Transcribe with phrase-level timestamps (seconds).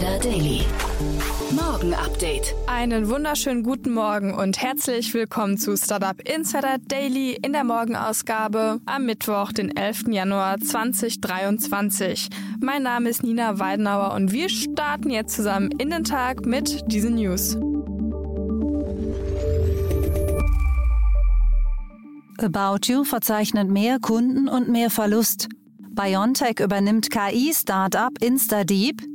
[0.00, 0.62] Insider Daily.
[1.50, 2.54] Morgen Update.
[2.66, 9.04] Einen wunderschönen guten Morgen und herzlich willkommen zu Startup Insider Daily in der Morgenausgabe am
[9.04, 10.04] Mittwoch, den 11.
[10.08, 12.30] Januar 2023.
[12.60, 17.16] Mein Name ist Nina Weidenauer und wir starten jetzt zusammen in den Tag mit diesen
[17.16, 17.56] News.
[22.38, 25.48] About You verzeichnet mehr Kunden und mehr Verlust.
[25.90, 29.09] BioNTech übernimmt KI-Startup InstaDeep.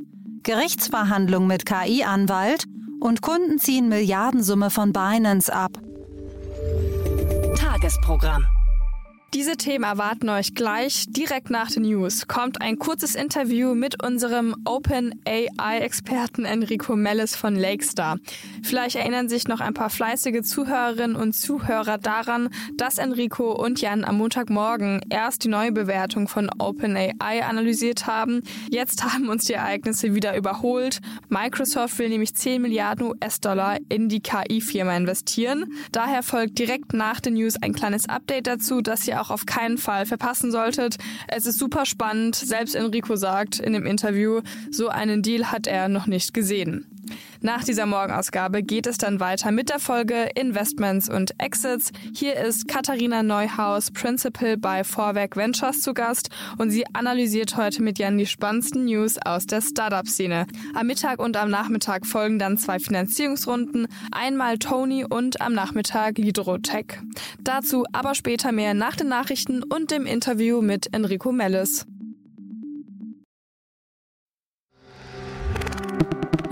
[0.46, 2.66] Gerichtsverhandlung mit KI-Anwalt
[3.00, 5.72] und Kunden ziehen Milliardensumme von Binance ab.
[7.56, 8.46] Tagesprogramm.
[9.36, 11.04] Diese Themen erwarten euch gleich.
[11.08, 18.16] Direkt nach den News kommt ein kurzes Interview mit unserem OpenAI-Experten Enrico Mellis von Lakestar.
[18.62, 22.48] Vielleicht erinnern sich noch ein paar fleißige Zuhörerinnen und Zuhörer daran,
[22.78, 28.40] dass Enrico und Jan am Montagmorgen erst die neue Bewertung von OpenAI analysiert haben.
[28.70, 31.02] Jetzt haben uns die Ereignisse wieder überholt.
[31.28, 35.74] Microsoft will nämlich 10 Milliarden US-Dollar in die KI-Firma investieren.
[35.92, 39.78] Daher folgt direkt nach den News ein kleines Update dazu, das ihr auch auf keinen
[39.78, 40.96] Fall verpassen solltet.
[41.28, 42.36] Es ist super spannend.
[42.36, 46.95] Selbst Enrico sagt in dem Interview, so einen Deal hat er noch nicht gesehen.
[47.40, 51.92] Nach dieser Morgenausgabe geht es dann weiter mit der Folge Investments und Exits.
[52.14, 57.98] Hier ist Katharina Neuhaus, Principal bei Vorwerk Ventures zu Gast und sie analysiert heute mit
[57.98, 60.46] Jan die spannendsten News aus der Startup-Szene.
[60.74, 66.98] Am Mittag und am Nachmittag folgen dann zwei Finanzierungsrunden, einmal Tony und am Nachmittag Hydrotech.
[67.40, 71.86] Dazu aber später mehr nach den Nachrichten und dem Interview mit Enrico Mellis.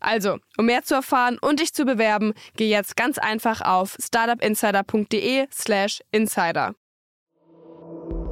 [0.00, 6.00] Also, um mehr zu erfahren und dich zu bewerben, geh jetzt ganz einfach auf startupinsider.de/slash
[6.10, 6.74] insider.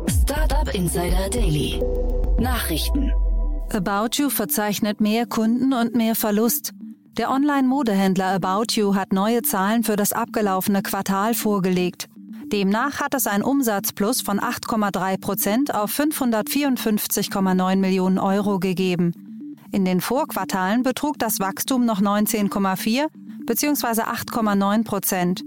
[0.09, 1.81] Startup Insider Daily.
[2.39, 3.13] Nachrichten.
[3.73, 6.73] About You verzeichnet mehr Kunden und mehr Verlust.
[7.17, 12.09] Der Online-Modehändler About You hat neue Zahlen für das abgelaufene Quartal vorgelegt.
[12.53, 19.34] Demnach hat es einen Umsatzplus von 8,3 Prozent auf 554,9 Millionen Euro gegeben.
[19.75, 23.09] In den Vorquartalen betrug das Wachstum noch 19,4
[23.45, 24.03] bzw.
[24.03, 25.43] 8,9 Prozent.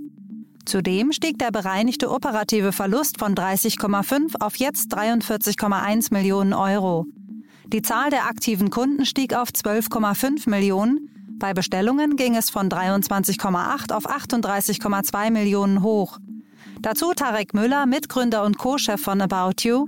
[0.65, 7.05] Zudem stieg der bereinigte operative Verlust von 30,5 auf jetzt 43,1 Millionen Euro.
[7.67, 11.09] Die Zahl der aktiven Kunden stieg auf 12,5 Millionen.
[11.39, 16.19] Bei Bestellungen ging es von 23,8 auf 38,2 Millionen hoch.
[16.81, 19.88] Dazu Tarek Müller, Mitgründer und Co-Chef von About You.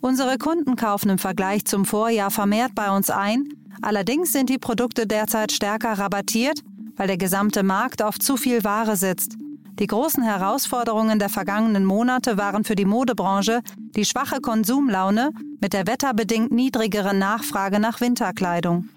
[0.00, 3.48] Unsere Kunden kaufen im Vergleich zum Vorjahr vermehrt bei uns ein.
[3.82, 6.62] Allerdings sind die Produkte derzeit stärker rabattiert,
[6.96, 9.36] weil der gesamte Markt auf zu viel Ware sitzt.
[9.78, 13.60] Die großen Herausforderungen der vergangenen Monate waren für die Modebranche
[13.94, 15.30] die schwache Konsumlaune
[15.60, 18.88] mit der wetterbedingt niedrigeren Nachfrage nach Winterkleidung.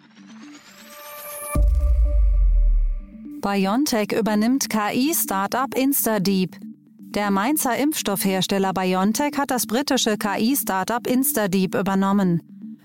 [3.41, 6.57] BioNTech übernimmt KI-Startup InstaDeep.
[6.99, 12.41] Der Mainzer Impfstoffhersteller BioNTech hat das britische KI-Startup InstaDeep übernommen.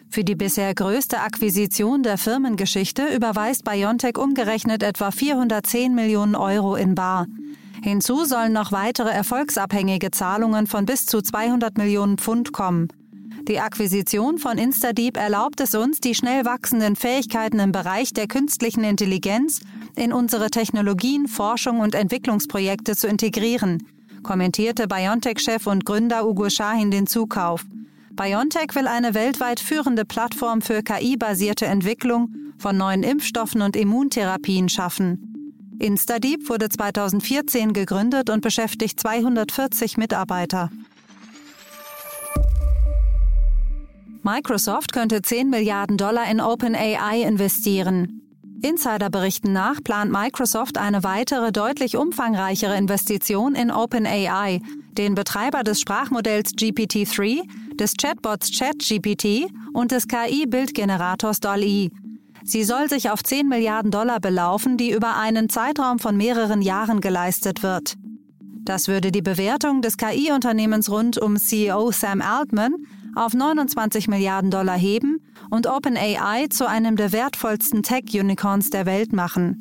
[0.08, 6.94] Für die bisher größte Akquisition der Firmengeschichte überweist BioNTech umgerechnet etwa 410 Millionen Euro in
[6.94, 7.26] Bar.
[7.82, 12.88] Hinzu sollen noch weitere erfolgsabhängige Zahlungen von bis zu 200 Millionen Pfund kommen.
[13.48, 18.82] Die Akquisition von InstaDeep erlaubt es uns, die schnell wachsenden Fähigkeiten im Bereich der künstlichen
[18.82, 19.60] Intelligenz
[19.94, 23.86] in unsere Technologien, Forschung und Entwicklungsprojekte zu integrieren,
[24.24, 27.64] kommentierte BioNTech-Chef und Gründer Ugo Shahin den Zukauf.
[28.16, 35.52] BioNTech will eine weltweit führende Plattform für KI-basierte Entwicklung von neuen Impfstoffen und Immuntherapien schaffen.
[35.78, 40.70] Instadeep wurde 2014 gegründet und beschäftigt 240 Mitarbeiter.
[44.22, 48.25] Microsoft könnte 10 Milliarden Dollar in OpenAI investieren.
[48.62, 54.60] Insider berichten nach, plant Microsoft eine weitere, deutlich umfangreichere Investition in OpenAI,
[54.92, 57.42] den Betreiber des Sprachmodells GPT-3,
[57.76, 61.90] des Chatbots ChatGPT und des KI-Bildgenerators DALL-E.
[62.44, 67.00] Sie soll sich auf 10 Milliarden Dollar belaufen, die über einen Zeitraum von mehreren Jahren
[67.00, 67.96] geleistet wird.
[68.64, 72.74] Das würde die Bewertung des KI-Unternehmens rund um CEO Sam Altman
[73.14, 75.20] auf 29 Milliarden Dollar heben
[75.56, 79.58] und OpenAI zu einem der wertvollsten Tech-Unicorns der Welt machen.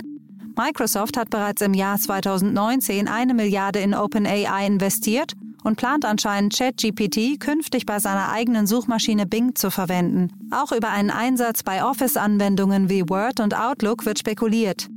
[0.58, 5.34] Microsoft hat bereits im Jahr 2019 eine Milliarde in OpenAI investiert
[5.64, 10.30] und plant anscheinend ChatGPT künftig bei seiner eigenen Suchmaschine Bing zu verwenden.
[10.52, 14.90] Auch über einen Einsatz bei Office-Anwendungen wie Word und Outlook wird spekuliert.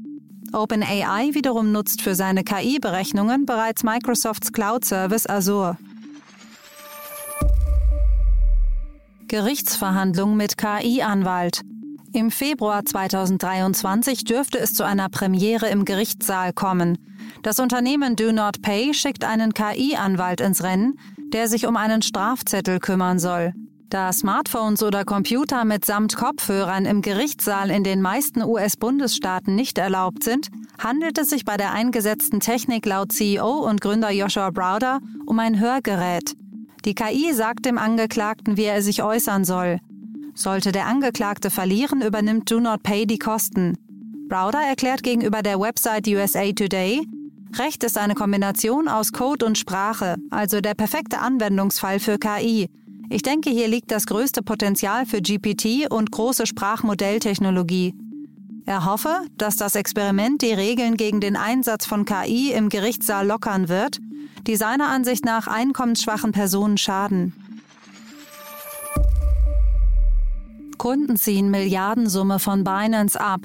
[0.53, 5.77] OpenAI wiederum nutzt für seine KI-Berechnungen bereits Microsofts Cloud-Service Azure.
[9.29, 11.61] Gerichtsverhandlung mit KI-Anwalt.
[12.15, 16.97] Im Februar 2023 dürfte es zu einer Premiere im Gerichtssaal kommen.
[17.43, 20.99] Das Unternehmen Do Not Pay schickt einen KI-Anwalt ins Rennen,
[21.31, 23.53] der sich um einen Strafzettel kümmern soll.
[23.91, 30.49] Da Smartphones oder Computer mitsamt Kopfhörern im Gerichtssaal in den meisten US-Bundesstaaten nicht erlaubt sind,
[30.79, 35.61] handelt es sich bei der eingesetzten Technik laut CEO und Gründer Joshua Browder um ein
[35.61, 36.35] Hörgerät.
[36.89, 39.79] Die KI sagt dem Angeklagten, wie er sich äußern soll.
[40.35, 43.77] Sollte der Angeklagte verlieren, übernimmt Do Not Pay die Kosten.
[44.27, 47.07] Browder erklärt gegenüber der Website USA Today,
[47.59, 52.71] Recht ist eine Kombination aus Code und Sprache, also der perfekte Anwendungsfall für KI.
[53.11, 57.95] Ich denke, hier liegt das größte Potenzial für GPT und große Sprachmodelltechnologie.
[58.69, 63.69] Er hoffe, dass das Experiment die Regeln gegen den Einsatz von KI im Gerichtssaal lockern
[63.69, 63.99] wird
[64.49, 67.35] die seiner Ansicht nach einkommensschwachen Personen schaden.
[70.79, 73.41] Kunden ziehen Milliardensumme von Binance ab.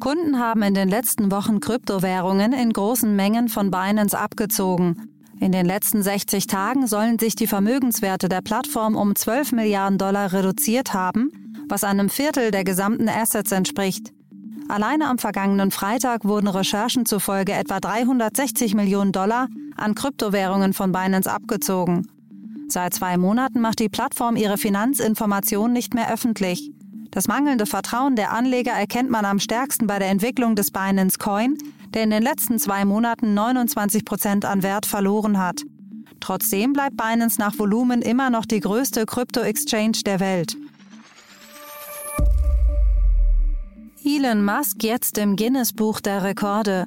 [0.00, 5.10] Kunden haben in den letzten Wochen Kryptowährungen in großen Mengen von Binance abgezogen.
[5.40, 10.32] In den letzten 60 Tagen sollen sich die Vermögenswerte der Plattform um 12 Milliarden Dollar
[10.32, 11.30] reduziert haben,
[11.68, 14.12] was einem Viertel der gesamten Assets entspricht.
[14.68, 21.30] Alleine am vergangenen Freitag wurden Recherchen zufolge etwa 360 Millionen Dollar an Kryptowährungen von Binance
[21.30, 22.06] abgezogen.
[22.68, 26.70] Seit zwei Monaten macht die Plattform ihre Finanzinformationen nicht mehr öffentlich.
[27.10, 31.56] Das mangelnde Vertrauen der Anleger erkennt man am stärksten bei der Entwicklung des Binance Coin,
[31.94, 35.62] der in den letzten zwei Monaten 29 Prozent an Wert verloren hat.
[36.20, 40.58] Trotzdem bleibt Binance nach Volumen immer noch die größte Krypto-Exchange der Welt.
[44.04, 46.86] Elon Musk jetzt im Guinness-Buch der Rekorde.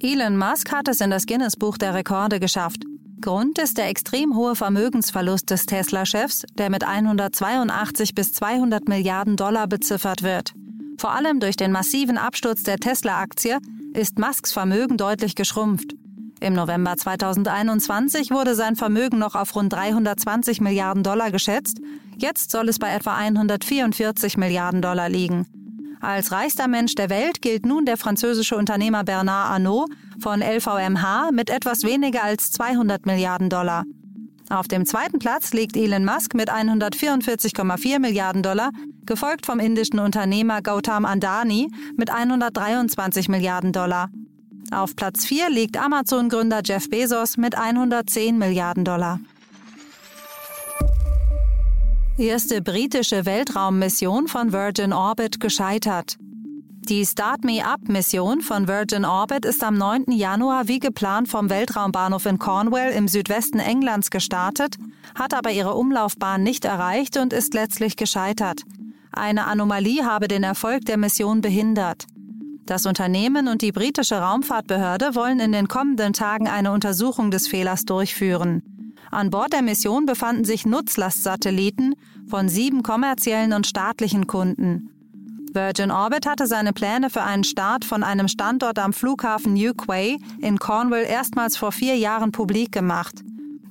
[0.00, 2.82] Elon Musk hat es in das Guinness-Buch der Rekorde geschafft.
[3.20, 9.68] Grund ist der extrem hohe Vermögensverlust des Tesla-Chefs, der mit 182 bis 200 Milliarden Dollar
[9.68, 10.52] beziffert wird.
[10.98, 13.58] Vor allem durch den massiven Absturz der Tesla-Aktie
[13.94, 15.94] ist Musks Vermögen deutlich geschrumpft.
[16.40, 21.80] Im November 2021 wurde sein Vermögen noch auf rund 320 Milliarden Dollar geschätzt,
[22.16, 25.46] jetzt soll es bei etwa 144 Milliarden Dollar liegen.
[26.02, 29.88] Als reichster Mensch der Welt gilt nun der französische Unternehmer Bernard Arnault
[30.18, 33.84] von LVMH mit etwas weniger als 200 Milliarden Dollar.
[34.50, 38.70] Auf dem zweiten Platz liegt Elon Musk mit 144,4 Milliarden Dollar,
[39.06, 44.10] gefolgt vom indischen Unternehmer Gautam Andani mit 123 Milliarden Dollar.
[44.72, 49.20] Auf Platz 4 liegt Amazon-Gründer Jeff Bezos mit 110 Milliarden Dollar.
[52.22, 56.18] Erste britische Weltraummission von Virgin Orbit gescheitert.
[56.88, 60.04] Die Start Me Up Mission von Virgin Orbit ist am 9.
[60.12, 64.76] Januar wie geplant vom Weltraumbahnhof in Cornwall im Südwesten Englands gestartet,
[65.16, 68.60] hat aber ihre Umlaufbahn nicht erreicht und ist letztlich gescheitert.
[69.10, 72.06] Eine Anomalie habe den Erfolg der Mission behindert.
[72.66, 77.84] Das Unternehmen und die britische Raumfahrtbehörde wollen in den kommenden Tagen eine Untersuchung des Fehlers
[77.84, 78.71] durchführen.
[79.12, 81.94] An Bord der Mission befanden sich Nutzlastsatelliten
[82.26, 84.88] von sieben kommerziellen und staatlichen Kunden.
[85.52, 90.18] Virgin Orbit hatte seine Pläne für einen Start von einem Standort am Flughafen New Quay
[90.40, 93.22] in Cornwall erstmals vor vier Jahren publik gemacht.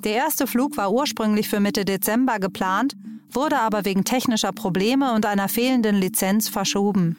[0.03, 2.93] Der erste Flug war ursprünglich für Mitte Dezember geplant,
[3.31, 7.17] wurde aber wegen technischer Probleme und einer fehlenden Lizenz verschoben.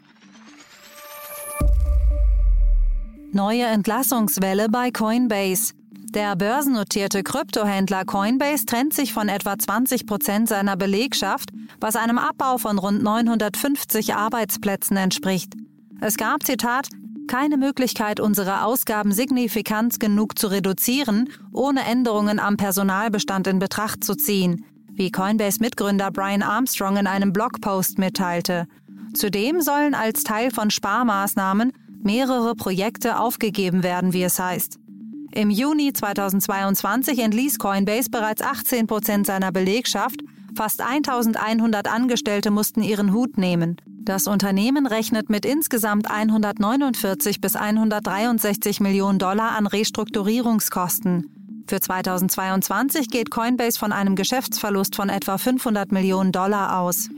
[3.33, 5.73] Neue Entlassungswelle bei Coinbase.
[6.15, 11.49] Der börsennotierte Kryptohändler Coinbase trennt sich von etwa 20 Prozent seiner Belegschaft,
[11.81, 15.55] was einem Abbau von rund 950 Arbeitsplätzen entspricht.
[16.03, 16.89] Es gab, Zitat,
[17.29, 24.15] keine Möglichkeit, unsere Ausgaben signifikant genug zu reduzieren, ohne Änderungen am Personalbestand in Betracht zu
[24.15, 24.67] ziehen.
[24.95, 28.67] wie Coinbase-Mitgründer Brian Armstrong in einem Blogpost mitteilte.
[29.15, 34.82] Zudem sollen als Teil von Sparmaßnahmen mehrere Projekte aufgegeben werden, wie es heißt.
[35.35, 40.21] Im Juni 2022 entließ Coinbase bereits 18 Prozent seiner Belegschaft.
[40.55, 43.79] Fast 1100 Angestellte mussten ihren Hut nehmen.
[43.87, 51.65] Das Unternehmen rechnet mit insgesamt 149 bis 163 Millionen Dollar an Restrukturierungskosten.
[51.67, 57.09] Für 2022 geht Coinbase von einem Geschäftsverlust von etwa 500 Millionen Dollar aus.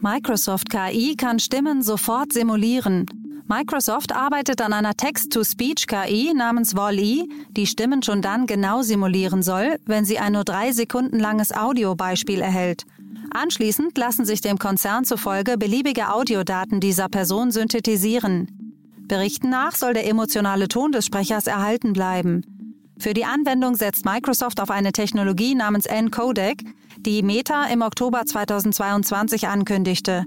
[0.00, 3.23] Microsoft KI kann Stimmen sofort simulieren.
[3.46, 10.06] Microsoft arbeitet an einer Text-to-Speech-KI namens Wall-E, die Stimmen schon dann genau simulieren soll, wenn
[10.06, 12.84] sie ein nur drei Sekunden langes Audiobeispiel erhält.
[13.32, 18.48] Anschließend lassen sich dem Konzern zufolge beliebige Audiodaten dieser Person synthetisieren.
[19.08, 22.42] Berichten nach soll der emotionale Ton des Sprechers erhalten bleiben.
[22.98, 26.62] Für die Anwendung setzt Microsoft auf eine Technologie namens N-Codec,
[26.98, 30.24] die Meta im Oktober 2022 ankündigte.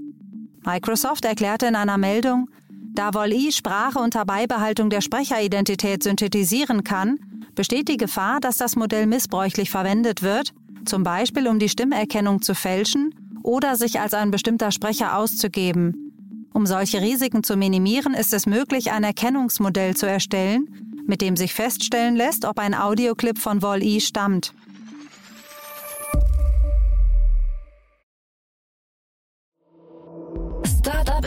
[0.64, 2.48] Microsoft erklärte in einer Meldung,
[2.94, 7.18] da Wall-E Sprache unter Beibehaltung der Sprecheridentität synthetisieren kann,
[7.54, 10.52] besteht die Gefahr, dass das Modell missbräuchlich verwendet wird,
[10.84, 16.08] zum Beispiel um die Stimmerkennung zu fälschen oder sich als ein bestimmter Sprecher auszugeben.
[16.52, 20.68] Um solche Risiken zu minimieren, ist es möglich, ein Erkennungsmodell zu erstellen,
[21.06, 24.54] mit dem sich feststellen lässt, ob ein Audioclip von Wall-E stammt.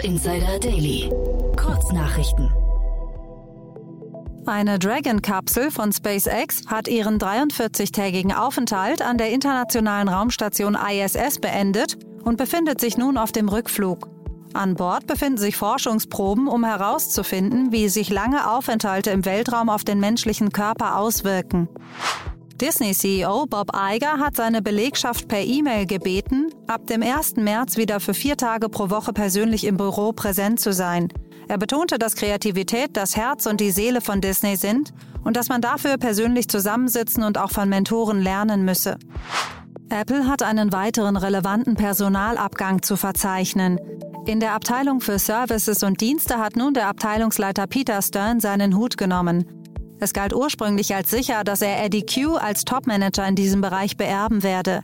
[0.04, 1.12] Insider Daily.
[1.56, 2.52] Kurznachrichten.
[4.48, 12.38] Eine Dragon-Kapsel von SpaceX hat ihren 43-tägigen Aufenthalt an der internationalen Raumstation ISS beendet und
[12.38, 14.10] befindet sich nun auf dem Rückflug.
[14.54, 20.00] An Bord befinden sich Forschungsproben, um herauszufinden, wie sich lange Aufenthalte im Weltraum auf den
[20.00, 21.70] menschlichen Körper auswirken.
[22.62, 27.38] Disney-CEO Bob Iger hat seine Belegschaft per E-Mail gebeten, ab dem 1.
[27.38, 31.08] März wieder für vier Tage pro Woche persönlich im Büro präsent zu sein.
[31.48, 35.62] Er betonte, dass Kreativität das Herz und die Seele von Disney sind und dass man
[35.62, 39.00] dafür persönlich zusammensitzen und auch von Mentoren lernen müsse.
[39.90, 43.80] Apple hat einen weiteren relevanten Personalabgang zu verzeichnen.
[44.28, 49.00] In der Abteilung für Services und Dienste hat nun der Abteilungsleiter Peter Stern seinen Hut
[49.00, 49.61] genommen.
[50.02, 54.42] Es galt ursprünglich als sicher, dass er Eddie Q als Topmanager in diesem Bereich beerben
[54.42, 54.82] werde.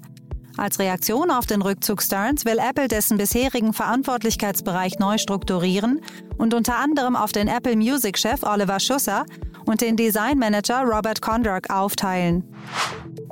[0.58, 6.02] Als Reaktion auf den Rückzug Stearns will Apple dessen bisherigen Verantwortlichkeitsbereich neu strukturieren
[6.38, 9.26] und unter anderem auf den Apple Music-Chef Oliver Schusser
[9.66, 12.44] und den Designmanager Robert Kondrak aufteilen.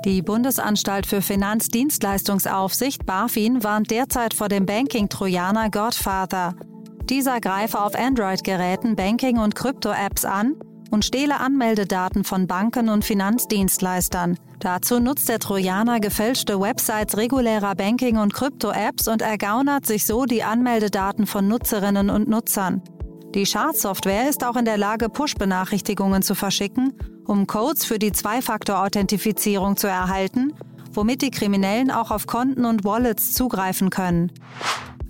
[0.04, 6.56] Die Bundesanstalt für Finanzdienstleistungsaufsicht BaFin warnt derzeit vor dem Banking-Trojaner Godfather.
[7.04, 10.56] Dieser greife auf Android-Geräten Banking- und Krypto-Apps an
[10.90, 14.38] und stehle Anmeldedaten von Banken und Finanzdienstleistern.
[14.58, 20.42] Dazu nutzt der Trojaner gefälschte Websites regulärer Banking- und Krypto-Apps und ergaunert sich so die
[20.42, 22.82] Anmeldedaten von Nutzerinnen und Nutzern.
[23.34, 26.94] Die Schadsoftware ist auch in der Lage, Push-Benachrichtigungen zu verschicken,
[27.26, 30.54] um Codes für die Zwei-Faktor-Authentifizierung zu erhalten,
[30.92, 34.32] womit die Kriminellen auch auf Konten und Wallets zugreifen können.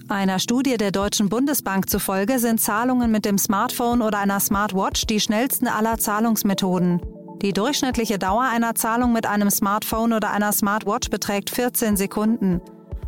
[0.08, 5.18] Einer Studie der Deutschen Bundesbank zufolge sind Zahlungen mit dem Smartphone oder einer Smartwatch die
[5.18, 7.00] schnellsten aller Zahlungsmethoden.
[7.42, 12.60] Die durchschnittliche Dauer einer Zahlung mit einem Smartphone oder einer Smartwatch beträgt 14 Sekunden.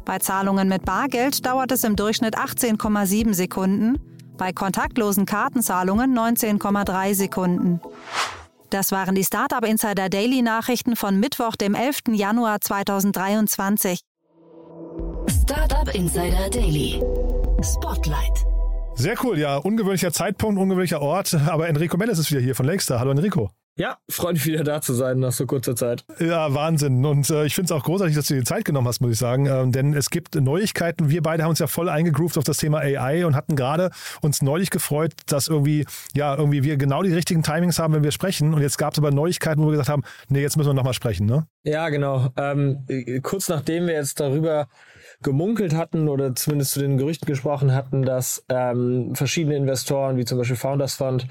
[0.04, 4.00] Bei Zahlungen mit Bargeld dauert es im Durchschnitt 18,7 Sekunden,
[4.36, 7.80] bei kontaktlosen Kartenzahlungen 19,3 Sekunden.
[8.70, 12.00] Das waren die Startup Insider Daily Nachrichten von Mittwoch, dem 11.
[12.08, 14.00] Januar 2023.
[15.26, 17.02] Startup Insider Daily.
[17.62, 18.46] Spotlight.
[18.94, 19.56] Sehr cool, ja.
[19.56, 21.34] Ungewöhnlicher Zeitpunkt, ungewöhnlicher Ort.
[21.46, 23.00] Aber Enrico Mendes ist wieder hier von Lakestar.
[23.00, 23.50] Hallo Enrico.
[23.78, 26.04] Ja, freue mich wieder da zu sein nach so kurzer Zeit.
[26.18, 27.04] Ja, Wahnsinn.
[27.06, 29.12] Und äh, ich finde es auch großartig, dass du dir die Zeit genommen hast, muss
[29.12, 29.46] ich sagen.
[29.46, 31.10] Ähm, denn es gibt Neuigkeiten.
[31.10, 34.42] Wir beide haben uns ja voll eingegroovt auf das Thema AI und hatten gerade uns
[34.42, 38.52] neulich gefreut, dass irgendwie, ja, irgendwie wir genau die richtigen Timings haben, wenn wir sprechen.
[38.52, 40.94] Und jetzt gab es aber Neuigkeiten, wo wir gesagt haben, nee, jetzt müssen wir nochmal
[40.94, 41.46] sprechen, ne?
[41.62, 42.30] Ja, genau.
[42.36, 42.84] Ähm,
[43.22, 44.66] kurz nachdem wir jetzt darüber
[45.22, 50.38] gemunkelt hatten oder zumindest zu den Gerüchten gesprochen hatten, dass ähm, verschiedene Investoren, wie zum
[50.38, 51.26] Beispiel Founders Fund,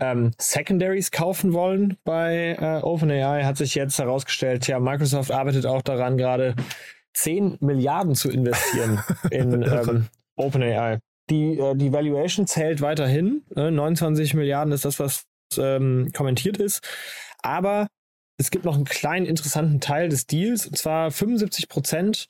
[0.00, 5.82] ähm, Secondaries kaufen wollen bei äh, OpenAI, hat sich jetzt herausgestellt, ja, Microsoft arbeitet auch
[5.82, 6.54] daran, gerade
[7.14, 9.00] 10 Milliarden zu investieren
[9.30, 10.98] in ähm, OpenAI.
[11.30, 13.42] Die, äh, die Valuation zählt weiterhin.
[13.56, 15.24] Äh, 29 Milliarden ist das, was
[15.56, 16.80] ähm, kommentiert ist.
[17.42, 17.86] Aber
[18.36, 22.26] es gibt noch einen kleinen interessanten Teil des Deals, und zwar 75 Prozent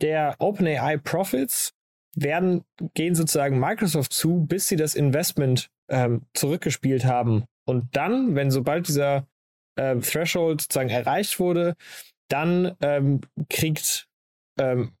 [0.00, 1.72] der OpenAI Profits
[2.14, 2.64] werden,
[2.94, 7.44] gehen sozusagen Microsoft zu, bis sie das Investment ähm, zurückgespielt haben.
[7.64, 9.26] Und dann, wenn sobald dieser
[9.76, 11.74] äh, Threshold sozusagen erreicht wurde,
[12.28, 14.08] dann ähm, kriegt
[14.58, 14.92] ähm,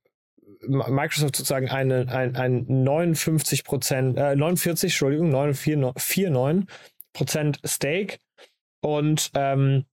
[0.66, 6.66] Microsoft sozusagen eine, ein, ein 59 Prozent, äh, 49, Entschuldigung, 49
[7.12, 8.18] Prozent Stake
[8.80, 9.84] und ähm,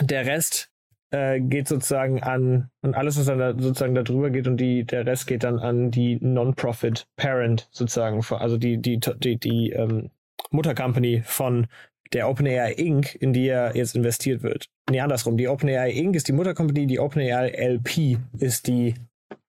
[0.00, 0.70] der Rest
[1.10, 4.84] äh, geht sozusagen an, und alles, was dann da sozusagen da drüber geht und die,
[4.84, 10.10] der Rest geht dann an die Non-Profit Parent sozusagen, also die, die, die, die ähm,
[10.50, 11.66] Muttercompany von
[12.12, 14.68] der OpenAI Inc., in die er jetzt investiert wird.
[14.90, 15.36] Nee, andersrum.
[15.36, 16.16] Die OpenAI Inc.
[16.16, 18.94] ist die Muttercompany, die OpenAI LP ist die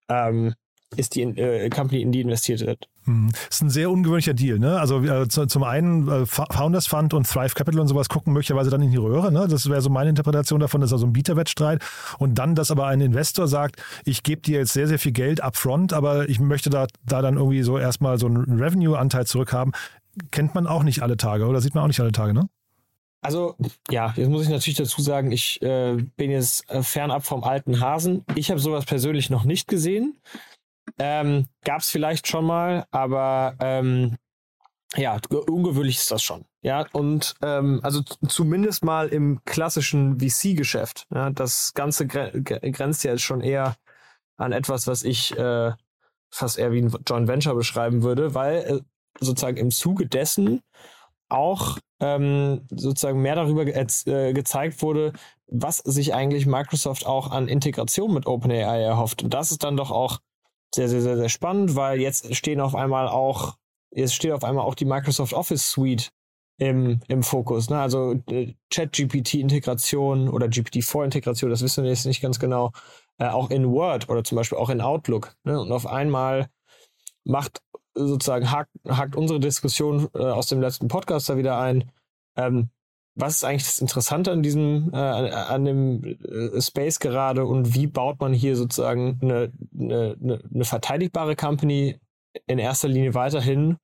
[0.09, 0.53] ähm,
[0.95, 2.89] ist die äh, Company, in die investiert wird.
[3.33, 4.59] Das ist ein sehr ungewöhnlicher Deal.
[4.59, 4.79] Ne?
[4.79, 8.81] Also äh, zum einen äh, Founders Fund und Thrive Capital und sowas gucken möglicherweise dann
[8.81, 9.31] in die Röhre.
[9.31, 9.47] Ne?
[9.49, 10.81] Das wäre so meine Interpretation davon.
[10.81, 11.83] Das ist also ein Bieterwettstreit.
[12.17, 15.41] Und dann, dass aber ein Investor sagt, ich gebe dir jetzt sehr, sehr viel Geld
[15.41, 19.73] upfront, aber ich möchte da, da dann irgendwie so erstmal so einen Revenue-Anteil zurückhaben,
[20.31, 22.49] kennt man auch nicht alle Tage oder sieht man auch nicht alle Tage, ne?
[23.21, 23.55] Also,
[23.89, 27.81] ja, jetzt muss ich natürlich dazu sagen, ich äh, bin jetzt äh, fernab vom alten
[27.81, 28.23] Hasen.
[28.35, 30.15] Ich habe sowas persönlich noch nicht gesehen.
[30.97, 34.17] Ähm, Gab es vielleicht schon mal, aber ähm,
[34.95, 36.45] ja, ungewöhnlich ist das schon.
[36.61, 41.05] Ja, und ähm, also zumindest mal im klassischen VC-Geschäft.
[41.13, 43.75] Ja, das Ganze gre grenzt ja schon eher
[44.37, 45.71] an etwas, was ich äh,
[46.31, 48.79] fast eher wie ein Joint Venture beschreiben würde, weil äh,
[49.19, 50.61] sozusagen im Zuge dessen
[51.29, 55.13] auch ähm, sozusagen mehr darüber ge äh, gezeigt wurde,
[55.47, 59.23] was sich eigentlich Microsoft auch an Integration mit OpenAI erhofft.
[59.23, 60.19] Und das ist dann doch auch
[60.73, 63.57] sehr, sehr, sehr, sehr spannend, weil jetzt stehen auf einmal auch,
[63.91, 66.11] jetzt steht auf einmal auch die Microsoft Office Suite
[66.59, 67.69] im, im Fokus.
[67.69, 67.79] Ne?
[67.79, 72.71] Also äh, Chat-GPT-Integration oder GPT-4-Integration, das wissen wir jetzt nicht ganz genau,
[73.17, 75.35] äh, auch in Word oder zum Beispiel auch in Outlook.
[75.43, 75.59] Ne?
[75.59, 76.49] Und auf einmal
[77.23, 77.61] macht
[77.95, 81.91] sozusagen hakt, hakt unsere Diskussion äh, aus dem letzten Podcast da wieder ein.
[82.35, 82.69] Ähm,
[83.19, 87.87] was ist eigentlich das Interessante an diesem, äh, an dem äh, Space gerade und wie
[87.87, 91.99] baut man hier sozusagen eine, eine, eine verteidigbare Company
[92.47, 93.77] in erster Linie weiterhin?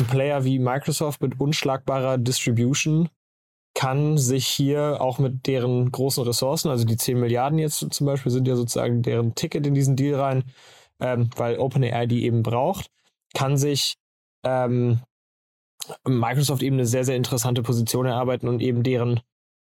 [0.00, 3.08] Ein Player wie Microsoft mit unschlagbarer Distribution
[3.74, 8.32] kann sich hier auch mit deren großen Ressourcen, also die 10 Milliarden jetzt zum Beispiel
[8.32, 10.44] sind ja sozusagen deren Ticket in diesen Deal rein,
[11.00, 12.90] ähm, weil OpenAI die eben braucht,
[13.34, 13.96] kann sich
[14.44, 15.00] ähm,
[16.06, 19.20] Microsoft eben eine sehr, sehr interessante Position erarbeiten und eben deren,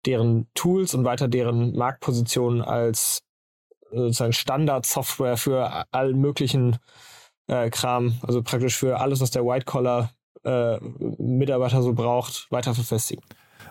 [0.06, 3.24] deren Tools und weiter deren Marktposition als
[3.92, 6.78] sozusagen Standardsoftware für allen möglichen
[7.48, 13.24] äh, Kram, also praktisch für alles, was der White-Collar-Mitarbeiter äh, so braucht, weiter verfestigen.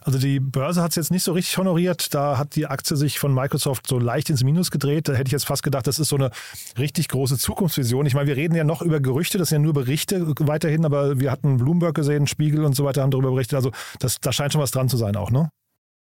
[0.02, 2.14] Also die Börse hat es jetzt nicht so richtig honoriert.
[2.14, 5.08] Da hat die Aktie sich von Microsoft so leicht ins Minus gedreht.
[5.08, 6.30] Da hätte ich jetzt fast gedacht, das ist so eine
[6.78, 8.06] richtig große Zukunftsvision.
[8.06, 11.20] Ich meine, wir reden ja noch über Gerüchte, das sind ja nur Berichte weiterhin, aber
[11.20, 13.56] wir hatten Bloomberg gesehen, Spiegel und so weiter haben darüber berichtet.
[13.56, 15.50] Also das, da scheint schon was dran zu sein auch, ne?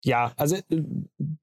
[0.03, 0.83] Ja, also äh,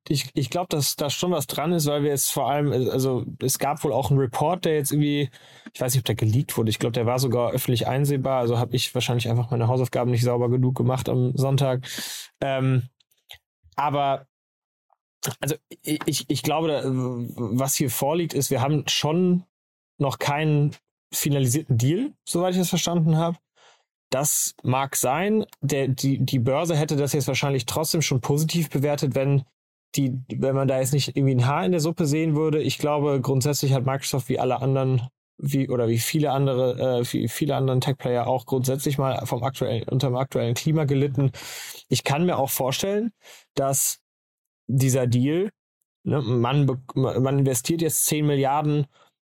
[0.09, 2.91] ich, ich glaube, dass da schon was dran ist, weil wir jetzt vor allem, äh,
[2.91, 5.31] also es gab wohl auch einen Report, der jetzt irgendwie,
[5.75, 8.59] ich weiß nicht, ob der geleakt wurde, ich glaube, der war sogar öffentlich einsehbar, also
[8.59, 11.87] habe ich wahrscheinlich einfach meine Hausaufgaben nicht sauber genug gemacht am Sonntag.
[12.41, 12.89] Ähm,
[13.77, 14.27] aber
[15.41, 16.83] also ich, ich glaube,
[17.37, 19.45] was hier vorliegt, ist, wir haben schon
[19.99, 20.75] noch keinen
[21.13, 23.39] finalisierten Deal, soweit ich das verstanden habe.
[24.17, 25.45] Das mag sein.
[25.61, 29.43] Der, die, die Börse hätte das jetzt wahrscheinlich trotzdem schon positiv bewertet, wenn
[29.95, 32.63] die, wenn man da jetzt nicht irgendwie ein Haar in der Suppe sehen würde.
[32.63, 35.03] Ich glaube, grundsätzlich hat Microsoft wie alle anderen,
[35.37, 39.87] wie, oder wie viele andere, äh, wie viele anderen Tech-Player auch grundsätzlich mal vom aktuellen,
[39.87, 41.31] unter dem aktuellen Klima gelitten.
[41.91, 43.13] Ich kann mir auch vorstellen,
[43.55, 43.99] dass
[44.67, 45.51] dieser Deal,
[46.05, 48.87] ne, man, man investiert jetzt 10 Milliarden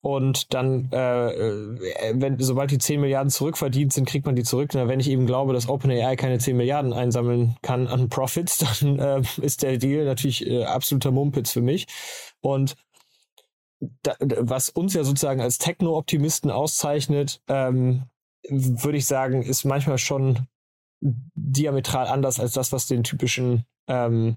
[0.00, 4.70] und dann, äh, äh, wenn, sobald die 10 Milliarden zurückverdient sind, kriegt man die zurück.
[4.74, 8.98] Na, wenn ich eben glaube, dass OpenAI keine 10 Milliarden einsammeln kann an Profits, dann
[8.98, 11.86] äh, ist der Deal natürlich äh, absoluter Mumpitz für mich.
[12.40, 12.76] Und
[14.02, 18.04] da, was uns ja sozusagen als Techno-Optimisten auszeichnet, ähm,
[18.48, 20.46] würde ich sagen, ist manchmal schon
[21.00, 24.36] diametral anders als das, was den typischen, ähm,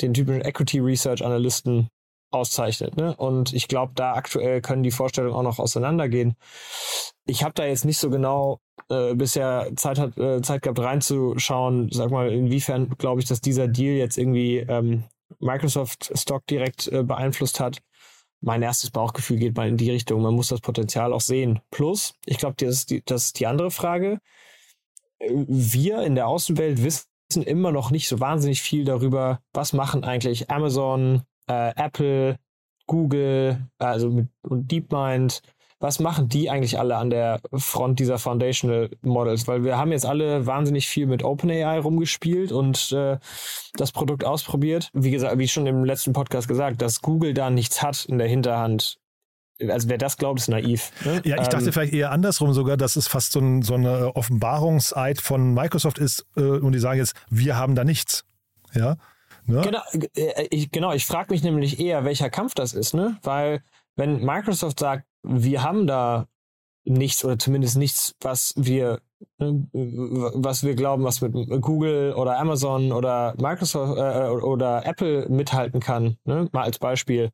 [0.00, 1.90] den typischen Equity Research Analysten
[2.34, 2.96] auszeichnet.
[2.96, 3.16] Ne?
[3.16, 6.36] Und ich glaube, da aktuell können die Vorstellungen auch noch auseinandergehen.
[7.26, 11.88] Ich habe da jetzt nicht so genau äh, bisher Zeit, hat, äh, Zeit gehabt reinzuschauen,
[11.90, 15.04] sag mal, inwiefern glaube ich, dass dieser Deal jetzt irgendwie ähm,
[15.38, 17.78] Microsoft Stock direkt äh, beeinflusst hat.
[18.40, 20.20] Mein erstes Bauchgefühl geht mal in die Richtung.
[20.20, 21.60] Man muss das Potenzial auch sehen.
[21.70, 24.18] Plus, ich glaube, das, das ist die andere Frage.
[25.18, 27.06] Wir in der Außenwelt wissen
[27.42, 32.36] immer noch nicht so wahnsinnig viel darüber, was machen eigentlich Amazon, äh, Apple,
[32.86, 35.42] Google, also mit und DeepMind,
[35.84, 39.46] was machen die eigentlich alle an der Front dieser Foundational Models?
[39.46, 43.18] Weil wir haben jetzt alle wahnsinnig viel mit OpenAI rumgespielt und äh,
[43.74, 44.88] das Produkt ausprobiert.
[44.94, 48.28] Wie gesagt, wie schon im letzten Podcast gesagt, dass Google da nichts hat in der
[48.28, 48.96] Hinterhand.
[49.60, 50.90] Also wer das glaubt, ist naiv.
[51.04, 51.20] Ne?
[51.24, 54.16] Ja, ich dachte ähm, vielleicht eher andersrum sogar, dass es fast so, ein, so eine
[54.16, 58.24] Offenbarungseid von Microsoft ist äh, und die sagen jetzt, wir haben da nichts.
[58.74, 58.96] Ja.
[59.46, 59.60] Ne?
[59.62, 59.80] Genau,
[60.16, 63.18] äh, ich, genau, ich frage mich nämlich eher, welcher Kampf das ist, ne?
[63.22, 63.62] Weil
[63.96, 66.26] wenn Microsoft sagt, wir haben da
[66.84, 69.00] nichts oder zumindest nichts, was wir
[69.38, 75.80] ne, was wir glauben, was mit Google oder Amazon oder Microsoft äh, oder Apple mithalten
[75.80, 76.48] kann, ne?
[76.52, 77.30] mal als Beispiel.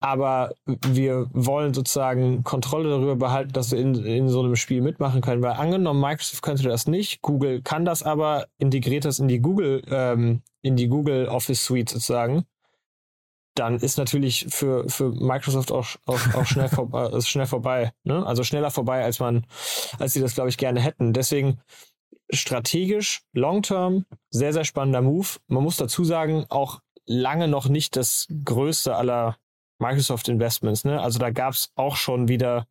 [0.00, 5.22] Aber wir wollen sozusagen Kontrolle darüber behalten, dass wir in, in so einem Spiel mitmachen
[5.22, 5.42] können.
[5.42, 9.82] Weil angenommen, Microsoft könnte das nicht, Google kann das aber, integriert das in die Google,
[9.90, 12.44] ähm, in die Google Office Suite sozusagen
[13.58, 17.92] dann ist natürlich für, für Microsoft auch, auch, auch schnell, vor, äh, schnell vorbei.
[18.04, 18.24] Ne?
[18.24, 19.46] Also schneller vorbei, als man,
[19.98, 21.12] als sie das, glaube ich, gerne hätten.
[21.12, 21.58] Deswegen
[22.30, 25.28] strategisch, long-term, sehr, sehr spannender Move.
[25.48, 29.36] Man muss dazu sagen, auch lange noch nicht das größte aller
[29.78, 30.84] Microsoft-Investments.
[30.84, 31.00] Ne?
[31.00, 32.66] Also da gab es auch schon wieder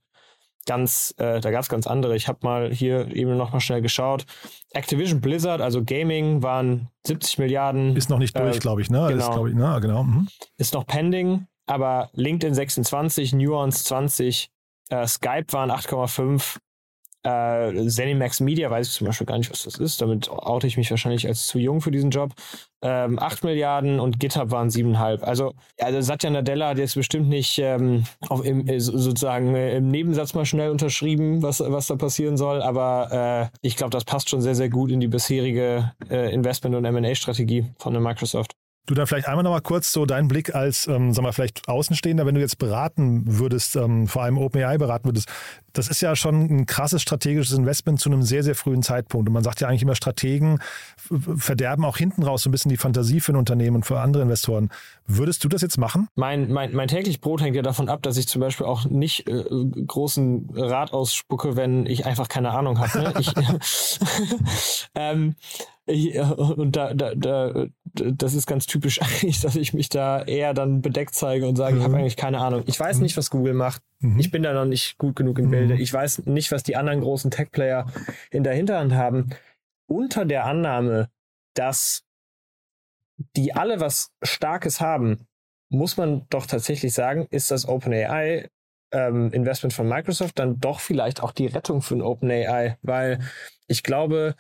[0.66, 2.16] ganz, äh, da gab es ganz andere.
[2.16, 4.26] Ich habe mal hier eben noch mal schnell geschaut.
[4.72, 7.96] Activision Blizzard, also Gaming, waren 70 Milliarden.
[7.96, 9.08] Ist noch nicht durch, äh, glaube ich, ne?
[9.10, 9.46] Genau.
[9.46, 9.78] Ist, ich, ne?
[9.82, 10.04] genau.
[10.04, 10.28] Mhm.
[10.58, 14.50] Ist noch pending, aber LinkedIn 26, Nuance 20,
[14.90, 16.58] äh, Skype waren 8,5,
[17.26, 20.02] äh, Zenimax Media weiß ich zum Beispiel gar nicht, was das ist.
[20.02, 22.34] Damit oute ich mich wahrscheinlich als zu jung für diesen Job.
[22.82, 25.22] Ähm, 8 Milliarden und GitHub waren 7,5.
[25.22, 28.04] Also, also Satya Nadella hat jetzt bestimmt nicht ähm,
[28.44, 32.62] im, äh, sozusagen äh, im Nebensatz mal schnell unterschrieben, was, was da passieren soll.
[32.62, 36.76] Aber äh, ich glaube, das passt schon sehr, sehr gut in die bisherige äh, Investment-
[36.76, 38.56] und MA-Strategie von der Microsoft.
[38.86, 41.68] Du da vielleicht einmal noch mal kurz so deinen Blick als, ähm, sag mal, vielleicht
[41.68, 45.28] Außenstehender, wenn du jetzt beraten würdest, ähm, vor allem OpenAI beraten würdest,
[45.74, 49.28] das ist ja schon ein krasses strategisches Investment zu einem sehr, sehr frühen Zeitpunkt.
[49.28, 50.60] Und man sagt ja eigentlich immer, Strategen
[51.38, 54.22] verderben auch hinten raus so ein bisschen die Fantasie für ein Unternehmen und für andere
[54.24, 54.70] Investoren.
[55.08, 56.08] Würdest du das jetzt machen?
[56.16, 59.28] Mein, mein, mein täglich Brot hängt ja davon ab, dass ich zum Beispiel auch nicht
[59.28, 59.44] äh,
[59.86, 63.00] großen Rat ausspucke, wenn ich einfach keine Ahnung habe.
[63.00, 63.14] Ne?
[63.20, 63.34] Ich,
[64.96, 65.36] ähm,
[65.88, 70.82] und da, da, da, das ist ganz typisch eigentlich, dass ich mich da eher dann
[70.82, 71.80] bedeckt zeige und sage, mhm.
[71.80, 72.64] ich habe eigentlich keine Ahnung.
[72.66, 73.04] Ich weiß mhm.
[73.04, 73.82] nicht, was Google macht.
[74.00, 74.20] Mhm.
[74.20, 75.76] Ich bin da noch nicht gut genug im Bilde.
[75.76, 75.80] Mhm.
[75.80, 77.86] Ich weiß nicht, was die anderen großen Tech-Player
[78.32, 79.30] in der Hinterhand haben.
[79.88, 81.10] Unter der Annahme,
[81.54, 82.04] dass
[83.36, 85.28] die alle was Starkes haben,
[85.70, 88.50] muss man doch tatsächlich sagen, ist das OpenAI
[88.92, 93.20] ähm, Investment von Microsoft dann doch vielleicht auch die Rettung für ein OpenAI, weil
[93.68, 94.36] ich glaube,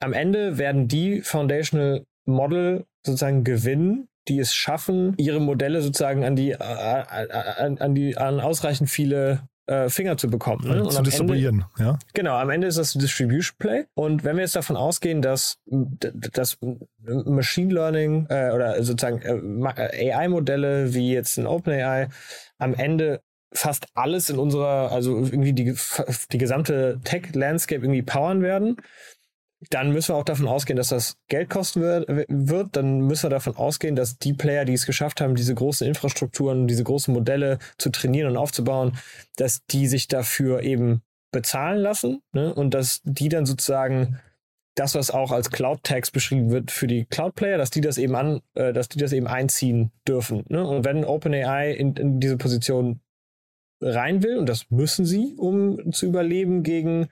[0.00, 6.36] am Ende werden die Foundational Model sozusagen gewinnen, die es schaffen, ihre Modelle sozusagen an
[6.36, 10.68] die, äh, an, an die, an ausreichend viele äh, Finger zu bekommen.
[10.68, 10.82] Ne?
[10.82, 11.98] Und zu distribuieren, Ende, ja.
[12.14, 13.84] Genau, am Ende ist das Distribution Play.
[13.94, 16.58] Und wenn wir jetzt davon ausgehen, dass das
[17.00, 22.08] Machine Learning äh, oder sozusagen äh, AI-Modelle wie jetzt ein OpenAI
[22.58, 23.20] am Ende
[23.52, 25.74] fast alles in unserer, also irgendwie die,
[26.32, 28.76] die gesamte Tech-Landscape irgendwie powern werden,
[29.70, 32.76] dann müssen wir auch davon ausgehen, dass das Geld kosten wird.
[32.76, 36.66] Dann müssen wir davon ausgehen, dass die Player, die es geschafft haben, diese großen Infrastrukturen,
[36.66, 38.98] diese großen Modelle zu trainieren und aufzubauen,
[39.36, 42.54] dass die sich dafür eben bezahlen lassen ne?
[42.54, 44.20] und dass die dann sozusagen
[44.74, 48.42] das, was auch als Cloud-Tags beschrieben wird für die Cloud-Player, dass die das eben an,
[48.54, 50.44] äh, dass die das eben einziehen dürfen.
[50.48, 50.66] Ne?
[50.66, 53.00] Und wenn OpenAI in, in diese Position
[53.80, 57.08] rein will, und das müssen sie, um zu überleben gegen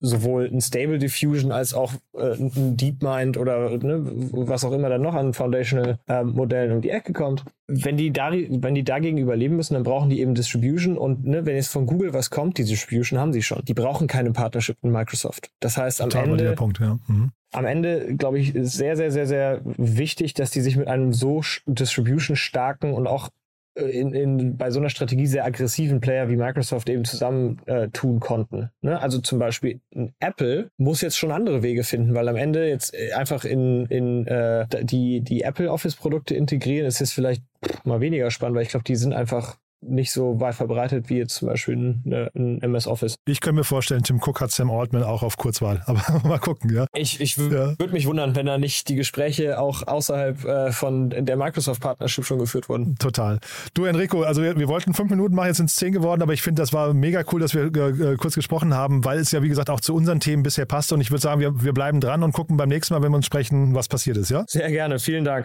[0.00, 5.02] sowohl ein Stable Diffusion als auch äh, ein DeepMind oder ne, was auch immer dann
[5.02, 7.44] noch an Foundational äh, Modellen um die Ecke kommt.
[7.66, 11.46] Wenn die, da, wenn die dagegen überleben müssen, dann brauchen die eben Distribution und ne,
[11.46, 13.64] wenn jetzt von Google was kommt, die Distribution haben sie schon.
[13.64, 15.50] Die brauchen keine Partnership mit Microsoft.
[15.60, 16.98] Das heißt, am Total Ende, Punkt, ja.
[17.06, 17.32] mhm.
[17.52, 21.12] am Ende, glaube ich, ist sehr, sehr, sehr, sehr wichtig, dass die sich mit einem
[21.12, 23.30] so Distribution starken und auch
[23.76, 27.88] in, in, bei so einer Strategie sehr aggressiven Player wie Microsoft eben zusammen äh,
[28.20, 28.70] konnten.
[28.80, 29.00] Ne?
[29.00, 29.80] Also zum Beispiel
[30.18, 34.26] Apple muss jetzt schon andere Wege finden, weil am Ende jetzt äh, einfach in, in
[34.26, 37.42] äh, die, die Apple Office-Produkte integrieren, ist jetzt vielleicht
[37.84, 41.34] mal weniger spannend, weil ich glaube, die sind einfach nicht so weit verbreitet wie jetzt
[41.34, 43.16] zum Beispiel ein, ein MS Office.
[43.26, 46.74] Ich könnte mir vorstellen, Tim Cook hat Sam Altman auch auf Kurzwahl, aber mal gucken,
[46.74, 46.86] ja.
[46.94, 47.78] Ich, ich ja.
[47.78, 52.38] würde mich wundern, wenn da nicht die Gespräche auch außerhalb äh, von der Microsoft-Partnership schon
[52.38, 52.96] geführt wurden.
[52.96, 53.38] Total.
[53.74, 56.32] Du, Enrico, also wir, wir wollten fünf Minuten machen, jetzt sind es zehn geworden, aber
[56.32, 59.42] ich finde, das war mega cool, dass wir äh, kurz gesprochen haben, weil es ja,
[59.42, 62.00] wie gesagt, auch zu unseren Themen bisher passt und ich würde sagen, wir, wir bleiben
[62.00, 64.44] dran und gucken beim nächsten Mal, wenn wir uns sprechen, was passiert ist, ja?
[64.48, 65.44] Sehr gerne, vielen Dank.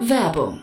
[0.00, 0.62] Werbung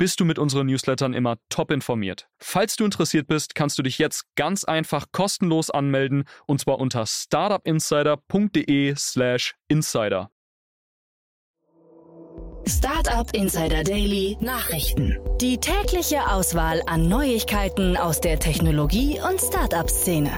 [0.00, 2.26] bist du mit unseren Newslettern immer top informiert.
[2.38, 7.04] Falls du interessiert bist, kannst du dich jetzt ganz einfach kostenlos anmelden und zwar unter
[7.04, 10.30] startupinsider.de/slash insider.
[12.66, 15.18] Startup Insider Daily Nachrichten.
[15.38, 20.30] Die tägliche Auswahl an Neuigkeiten aus der Technologie- und Startup-Szene.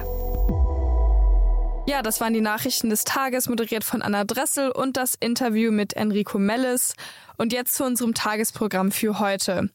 [1.85, 5.93] Ja, das waren die Nachrichten des Tages, moderiert von Anna Dressel und das Interview mit
[5.93, 6.95] Enrico Mellis.
[7.37, 9.69] Und jetzt zu unserem Tagesprogramm für heute.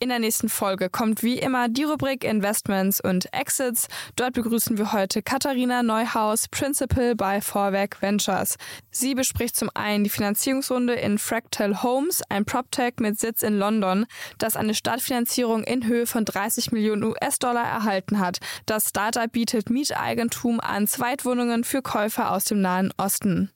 [0.00, 3.88] In der nächsten Folge kommt wie immer die Rubrik Investments und Exits.
[4.14, 8.58] Dort begrüßen wir heute Katharina Neuhaus, Principal bei Vorwerk Ventures.
[8.92, 14.06] Sie bespricht zum einen die Finanzierungsrunde in Fractal Homes, ein PropTech mit Sitz in London,
[14.38, 18.38] das eine Startfinanzierung in Höhe von 30 Millionen US-Dollar erhalten hat.
[18.66, 23.50] Das Startup bietet Mieteigentum an Zweitwohnungen für Käufer aus dem Nahen Osten.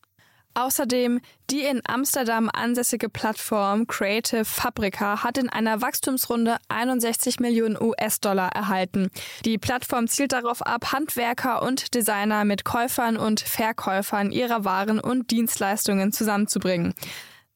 [0.54, 8.48] Außerdem die in Amsterdam ansässige Plattform Creative Fabrica hat in einer Wachstumsrunde 61 Millionen US-Dollar
[8.52, 9.10] erhalten.
[9.44, 15.30] Die Plattform zielt darauf ab, Handwerker und Designer mit Käufern und Verkäufern ihrer Waren und
[15.30, 16.94] Dienstleistungen zusammenzubringen.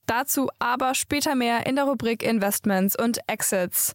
[0.06, 3.94] Dazu aber später mehr in der Rubrik Investments und Exits.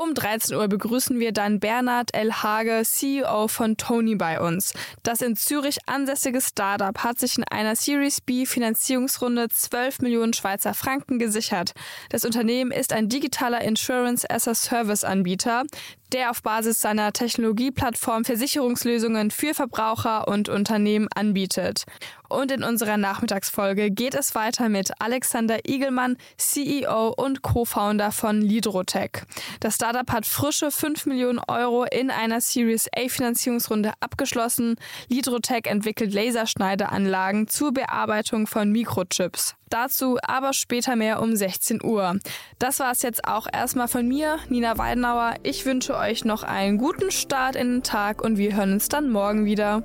[0.00, 2.32] Um 13 Uhr begrüßen wir dann Bernhard L.
[2.32, 4.72] Hage, CEO von Tony bei uns.
[5.02, 10.72] Das in Zürich ansässige Startup hat sich in einer Series B Finanzierungsrunde 12 Millionen Schweizer
[10.72, 11.72] Franken gesichert.
[12.10, 15.64] Das Unternehmen ist ein digitaler Insurance as a Service Anbieter,
[16.12, 21.84] der auf Basis seiner Technologieplattform Versicherungslösungen für Verbraucher und Unternehmen anbietet.
[22.28, 29.22] Und in unserer Nachmittagsfolge geht es weiter mit Alexander Igelmann, CEO und Co-Founder von Lidrotech.
[29.60, 34.76] Das Startup hat frische 5 Millionen Euro in einer Series A Finanzierungsrunde abgeschlossen.
[35.08, 39.54] Lidrotech entwickelt Laserschneideanlagen zur Bearbeitung von Mikrochips.
[39.70, 42.18] Dazu aber später mehr um 16 Uhr.
[42.58, 45.36] Das war es jetzt auch erstmal von mir, Nina Weidenauer.
[45.42, 49.08] Ich wünsche euch noch einen guten Start in den Tag und wir hören uns dann
[49.08, 49.84] morgen wieder.